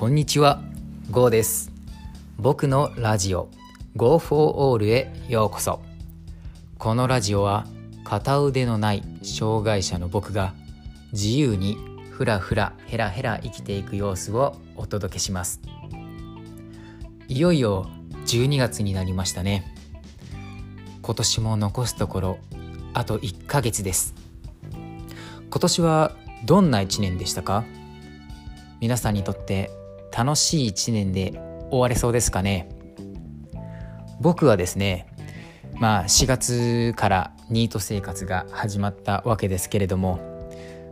[0.00, 0.62] こんにちは、
[1.10, 1.70] ゴーです。
[2.38, 3.50] 僕のラジオ
[3.96, 5.82] Go for All へようこそ。
[6.78, 7.66] このラジオは
[8.02, 10.54] 片腕のない障害者の僕が
[11.12, 11.76] 自由に
[12.12, 15.60] ふらふらヘラヘラ生きていく様子をお届けします。
[17.28, 17.86] いよいよ
[18.24, 19.70] 12月になりましたね。
[21.02, 22.38] 今年も残すところ
[22.94, 24.14] あと1ヶ月です。
[25.50, 27.66] 今年はどんな1年でしたか？
[28.80, 29.70] 皆さんにとって
[30.16, 31.32] 楽しい1年で
[31.70, 32.68] 終われそうですかね。
[34.20, 35.06] 僕はですね
[35.78, 40.20] まあ4月からニート生活が始まったわけですけれども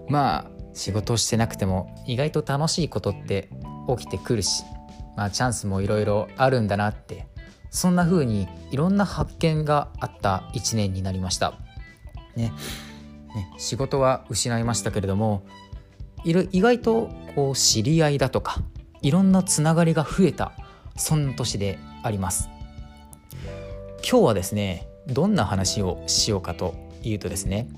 [0.08, 3.50] まあ仕事をしてなくても意外と楽しいことって
[3.98, 4.64] 起きてくるし
[5.16, 7.26] まあチャンスもいろいろあるんだなって
[7.70, 11.54] そんな風にいろんな発見があった1年になりました。
[12.34, 12.52] ね
[13.34, 15.44] ね仕事は失いましたけれども
[16.24, 18.62] 意外とこう知り合いだとか
[19.02, 20.52] いろんなつながりが増えた
[20.96, 22.48] そんな年であります。
[24.08, 27.68] 今日はですねどんな話をしようかというとですね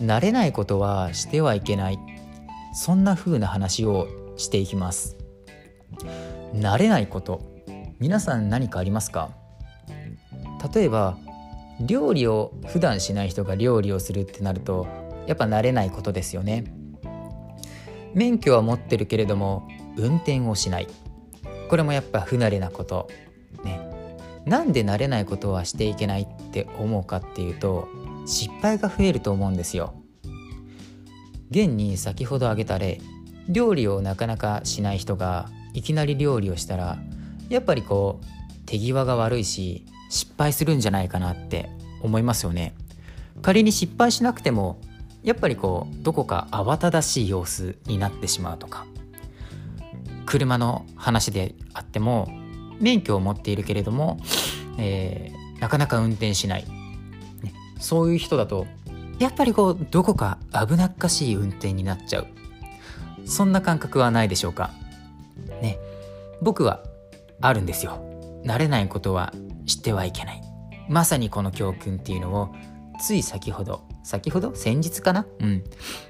[0.00, 1.98] 慣れないことはしてはいけない
[2.74, 5.16] そんな風な話をしていきます。
[6.54, 7.42] 慣れないこと
[7.98, 9.30] 皆さん何かありますか？
[10.74, 11.18] 例えば
[11.80, 14.86] 料理を普段しない人が料理をするってなると
[15.26, 16.64] やっぱ慣れないことですよね。
[18.14, 20.88] 免許は持ってるけれども運転をしない。
[21.68, 23.08] これもやっぱ不慣れなこと。
[23.64, 23.80] ね。
[24.44, 27.88] なんで慣れないことはしていけないって思うかっていうと
[28.26, 29.94] 失敗が増えると思うんですよ。
[31.50, 33.00] 現に先ほど挙げた例
[33.48, 36.98] 料理をなかなかしない人がいきなり料理をしたら
[37.48, 38.26] やっぱりこう
[38.66, 41.68] 手際が悪いし失敗するんじゃないかなって
[42.02, 42.74] 思いますよね。
[43.42, 44.80] 仮に失敗しなくても
[45.22, 48.86] やっぱりこうどこか慌ただしい様子になってしまうとか。
[50.26, 52.28] 車の話であっても
[52.78, 54.18] 免許を持っているけれども、
[54.78, 58.66] えーなかなか運転しない、ねそういう人だと
[59.18, 62.26] やっぱりこうどこか危なっかしい運転になっちゃう。
[63.24, 64.70] そんな感覚はないでしょうか。
[65.62, 65.78] ね
[66.42, 66.82] 僕は
[67.40, 68.02] あるんですよ。
[68.44, 69.32] 慣れないことは
[69.64, 70.42] してはいけない。
[70.90, 72.54] まさにこの教訓っていうのを
[73.00, 74.54] つい先ほど先ほど？
[74.54, 75.26] 先日かな？
[75.40, 75.64] うん。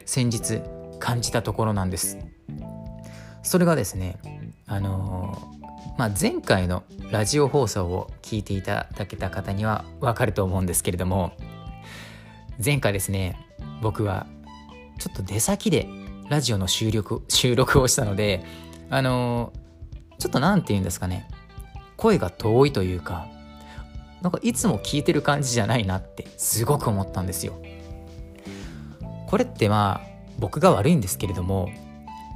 [0.05, 0.61] 先日
[0.99, 2.19] 感じたところなんです。
[3.47, 4.19] それがですね
[4.67, 5.57] あのー
[5.99, 11.33] まあ、前回のラジオ放送を聞いていただけた方にはわかると思うんですけれども
[12.63, 13.39] 前回ですね
[13.81, 14.27] 僕は
[14.99, 15.89] ちょっと出先で
[16.29, 18.45] ラジオの収録収録をしたので
[18.91, 19.67] あのー
[20.19, 21.29] ちょっと何て言うんですかね
[21.97, 23.29] 声が遠いというか
[24.23, 27.53] なんかいつも聞いてる感じじゃないなってすごく思ったんですよ。
[29.29, 30.09] これってまあ
[30.39, 31.69] 僕が悪いんですけれども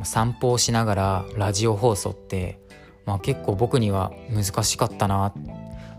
[0.05, 2.61] 散歩をしながらラジオ放送って、
[3.07, 5.33] まあ、結構僕には難しかったな。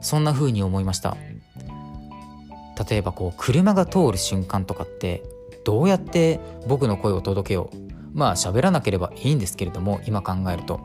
[0.01, 1.17] そんな風に思いました。
[2.89, 5.23] 例えばこう車が通る瞬間とかって
[5.63, 7.77] どうやって僕の声を届けよう。
[8.13, 10.79] まあ喋らなければいいんですけれども今考えると。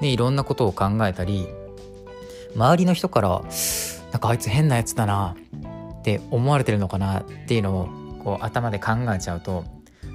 [0.00, 1.48] でいろんなことを考えたり
[2.54, 3.42] 周りの人から
[4.12, 5.36] なんかあいつ変なやつだな
[5.98, 7.88] って思われてるのかなっていうのを
[8.22, 9.64] こう頭で考えちゃうと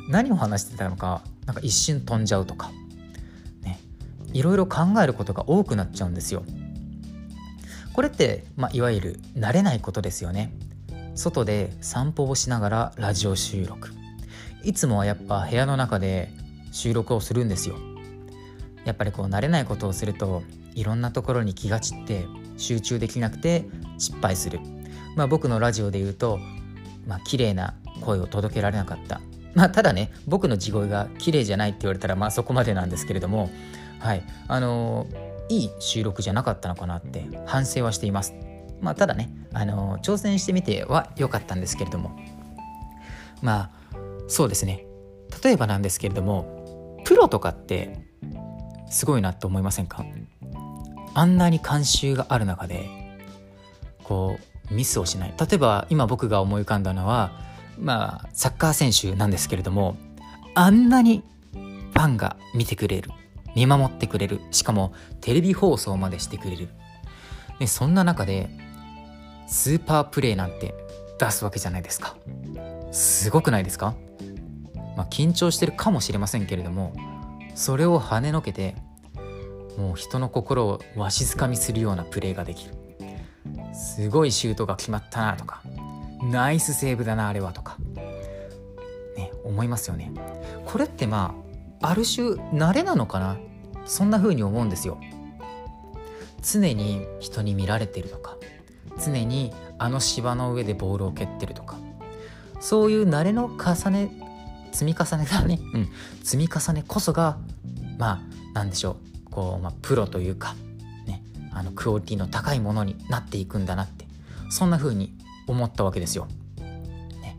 [0.10, 2.72] 何を話してたのかなんか一瞬飛んじゃうとか
[3.64, 3.80] ね
[4.34, 6.44] いろいろ考えることが多くなっちゃうんですよ。
[7.94, 10.54] これって、まあ、いわゆる慣れないことですよね。
[11.16, 13.90] 外で散歩をしながらラジオ収録
[14.64, 16.32] いつもはやっぱ部屋の中で
[16.72, 17.76] 収録をするんですよ。
[18.86, 20.44] やっぱりこう慣れないことをすると
[20.74, 22.26] いろんなところに気が散って
[22.58, 23.66] 集中できなくて
[23.98, 24.60] 失敗する。
[25.16, 26.40] まあ僕のラジオで言うと、
[27.06, 29.20] まあ綺麗な声を届けられなかった。
[29.54, 33.50] まあただね、僕の地声が綺麗じゃないって言われたらまあそこまでなんですけれども、
[34.00, 38.34] はい、あのーいい収録じゃなかったのかなって反省はしています。
[38.80, 42.18] まあただね、あのー挑戦してみては良かったんですけれども、
[43.42, 43.98] まあ
[44.28, 44.86] そうですね。
[45.44, 48.08] 例えばなんですけれども、プロとかって
[48.90, 50.06] すごいなと思いませんか？
[51.14, 52.88] あんなに慣習がある中で
[54.04, 54.38] こ
[54.72, 57.34] うミスをしない例えば今僕が思い浮かんだのは
[57.80, 59.98] まあサッカー選手なんですけれども
[60.54, 61.24] あんなに
[61.54, 63.12] ファンが見てくれる
[63.56, 66.70] 見守ってくれるしかもテレビ放送までしてくれる。
[67.60, 68.50] でそんな中で
[69.48, 70.74] スーパープレーなんて
[71.20, 72.16] 出すわけじゃないですか。
[72.92, 73.96] すごくないですか、
[74.98, 76.94] まあ、緊張してるかもしれませんけれども
[77.56, 78.76] それを跳ねのけて
[79.78, 82.76] もう人の心をわしづかみするようなプレーができる。
[83.74, 85.62] すごいシュートが決まったなとか
[86.24, 87.78] ナイスセーブだなあれはとか。
[89.16, 90.12] ね思いますよね。
[90.66, 91.36] これってま
[91.82, 93.38] あある種慣れなのかな？
[93.86, 95.00] そんな風に思うんですよ。
[96.42, 98.38] 常に人に見られてるとか。
[99.04, 101.78] 常にあの芝の上でボールを蹴ってるとか。
[102.60, 104.12] そういう慣れの重ね
[104.72, 105.90] 積み重ねだね、うん、
[106.24, 107.38] 積み重ねこそが
[107.98, 108.22] まあ
[108.54, 108.98] なんでしょ
[109.28, 109.32] う。
[109.32, 110.56] こう、まあ、プロというか、
[111.08, 114.06] ね、あのクオリティの高いものになっていくんだなって。
[114.50, 115.18] そんな風に
[115.48, 116.28] 思ったわけですよ。
[117.22, 117.38] ね、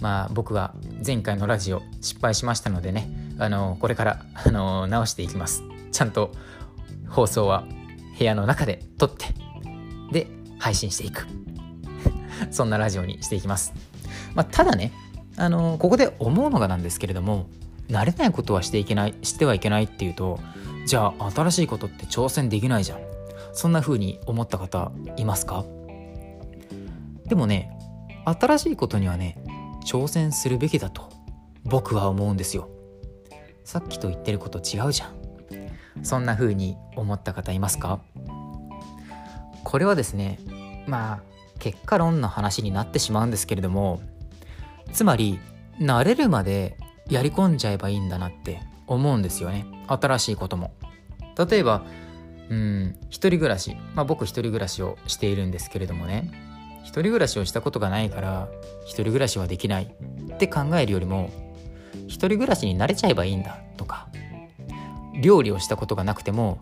[0.00, 3.08] まあ僕は前回のラジオ失敗しましたのでね
[3.38, 5.62] あのこれからあの直していきます。
[5.92, 6.32] ちゃんと
[7.08, 7.64] 放送は
[8.18, 9.26] 部屋の中で撮って
[10.12, 10.26] で
[10.58, 11.26] 配信していく
[12.50, 13.72] そんなラジオにしていきます。
[14.34, 14.92] まあ、ただね
[15.36, 17.46] あのここで思うのがなんですけれども
[17.88, 20.40] 慣れないことはしていけないしてはいけないっていうと
[20.86, 23.00] じゃあ新しいことって挑戦できないじゃん
[23.52, 25.64] そんな風に思った方いますか？
[27.28, 27.76] でもね
[28.24, 29.36] 新しいことにはね
[29.84, 31.10] 挑戦するべきだと
[31.64, 32.68] 僕は思うんですよ。
[33.64, 35.16] さっきと言ってること違うじゃん。
[36.02, 38.00] そんな風に思った方いますか？
[39.64, 40.38] これはですね
[40.86, 41.22] まあ
[41.58, 44.00] 結果論の話になってしまうんですけれども
[44.92, 45.40] つまり
[45.80, 46.76] 慣れるまで
[47.08, 49.66] やり込んじゃえばいいんだなって思うんですよね。
[49.88, 50.72] 新しいことも。
[51.48, 51.82] 例えば
[52.48, 53.76] うん一人暮らし。
[53.94, 56.30] まあ僕一人暮らしをしているんですけれどもね。
[56.86, 58.48] 一人暮らしをしたことがないから
[58.84, 59.94] 一人暮らしはできない。
[60.34, 61.30] って考えるよりも
[62.06, 64.08] 一人暮らしに慣れちゃえばいいんだとか。
[65.20, 66.58] 料理をしたことがなくても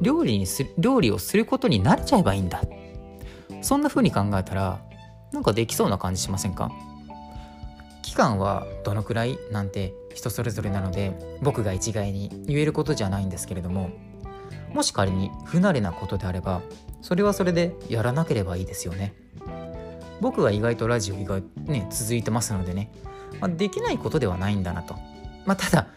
[0.00, 2.62] 料理にす料理をすることに慣れちゃえばいいんだ。
[3.60, 4.82] そんな風に考えたら
[5.30, 6.72] なんかできそうな感じしませんか？
[8.02, 13.90] 期間はどのくらいなんて人それぞれなので僕が一概に言えることじゃないんですけれども
[14.74, 16.62] もし仮に不慣れなことであれば
[17.02, 19.14] それはそれでやらなければいいですよね。
[20.20, 22.92] 僕は意外とラジオ意外ね続いてますのでね、
[23.40, 24.94] まあ、できないことではないんだなと。
[25.44, 25.88] まあただ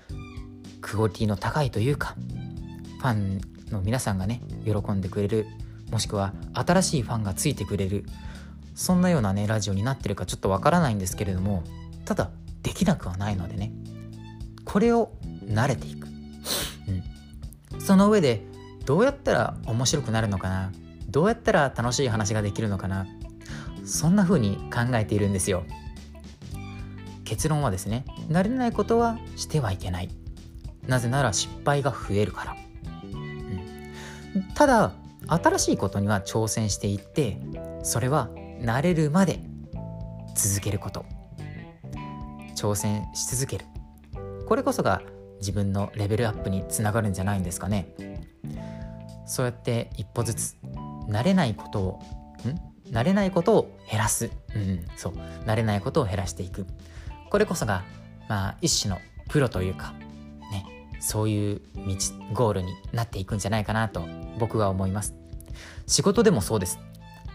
[0.81, 2.15] クオリティの高いというか
[2.99, 3.41] ファン
[3.71, 5.45] の皆さんがね喜んでくれる
[5.91, 8.05] もしくは新しいファンがついてくれる
[8.73, 11.63] そんなようなねラジオになってるかちょっとわからないんですけれども
[12.05, 12.31] ただ
[12.63, 13.71] できなくはないのでね。
[14.65, 15.11] これを
[15.45, 16.07] 慣れていく、
[17.73, 18.41] うん、その上で
[18.85, 20.71] どうやったら面白くなるのかな。
[21.15, 23.07] どうやったら楽しい話ができるのかな？
[23.85, 25.63] そんな風に考えているんですよ。
[27.23, 30.09] 結論はですね慣れないことはしてはいけない。
[30.85, 32.55] なぜなら失敗が増えるから、
[34.35, 34.91] うん、ただ
[35.25, 37.39] 新しいことには挑戦していって
[37.81, 38.27] それは
[38.59, 39.39] 慣れるまで
[40.35, 41.05] 続けること。
[42.57, 43.65] 挑戦し続ける。
[44.45, 45.01] これこそが
[45.39, 47.87] 自分のレベルアップにつながるんじゃないんですかね。
[49.25, 50.55] そうやって一歩ずつ
[51.07, 52.01] 慣れないことを
[52.47, 52.91] ん？
[52.91, 55.13] 慣れないことを減らす、うん、そう。
[55.45, 56.67] 慣れないことを減らしていく。
[57.29, 57.83] これこそが
[58.29, 58.99] まあ一種の
[59.29, 59.93] プロというか
[60.51, 60.65] ね
[60.99, 61.95] そういう道
[62.33, 64.05] ゴールになっていくんじゃないかなと
[64.37, 65.15] 僕は思います。
[65.87, 66.79] 仕事でもそうです。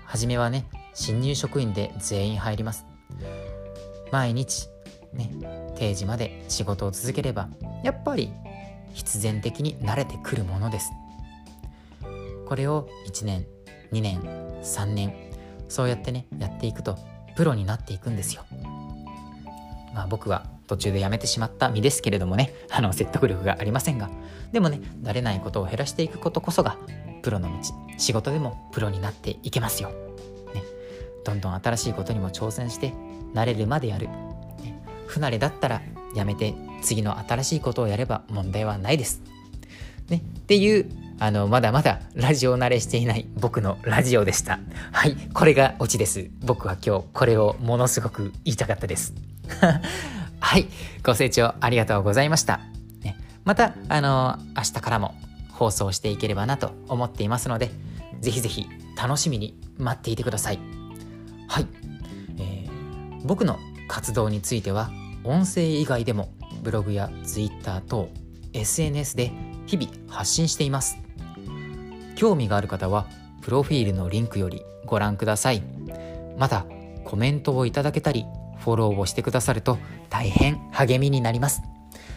[0.04, 2.86] 初めはね新入職員で全員入ります。
[4.12, 4.68] 毎日
[5.12, 5.30] ね
[5.76, 7.48] 定時まで仕事を続ければ
[7.82, 8.32] やっぱり
[8.92, 10.90] 必然的に慣れてくるものです。
[12.48, 13.46] これを1年
[13.92, 14.20] 2年
[14.62, 15.14] 3年
[15.68, 16.98] そうやってねやっていくと
[17.36, 18.44] プロになっていくんですよ。
[19.94, 24.10] まあ僕は途中でやめてしまった身ですけれどもね あの説得力がありませんが。
[24.52, 26.76] でもね慣れないことを減らしていくことこそが
[27.22, 27.54] プロの道。
[27.98, 29.90] 仕事でもプロになっていけますよ、
[30.54, 30.62] ね、
[31.22, 32.94] どんどん新しいことにも挑戦して
[33.34, 34.06] 慣れるまでやる。
[34.06, 34.82] ね。
[35.06, 35.82] 不慣れだったら
[36.14, 39.22] やめて次の新しいことをやれば問題はないです。
[40.08, 40.90] ね、っていう
[41.22, 44.58] あのまだまだラジオ慣れしていない僕のラジオでした。
[44.90, 46.30] はい、これがオチです。
[46.40, 49.12] 僕は今日これをものすごく言いたかったです。
[50.40, 50.66] はい、
[51.04, 52.60] ご清聴ありがとうございました。
[53.02, 55.14] ね、またあの明日からも
[55.52, 57.70] 放送していければなと思っていますので、
[58.22, 60.58] ぜひぜひ楽しみに待っていてください。
[61.48, 61.66] はい、
[62.38, 63.58] えー、僕の
[63.88, 64.90] 活動については
[65.24, 68.08] 音声以外でもブログや Twitter 等
[68.54, 69.32] SNS で
[69.66, 70.96] 日々発信しています
[72.20, 73.06] 興味がある方は
[73.40, 75.62] プロフィールのリンクよりご覧ください。
[76.36, 76.66] また
[77.06, 78.26] コメントをいただけたり
[78.58, 79.78] フォローをしてくださると
[80.10, 81.62] 大変励みになります。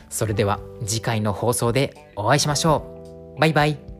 [0.09, 2.83] それでは次回の放送でお会いしましょ
[3.37, 3.39] う。
[3.39, 3.92] バイバイ。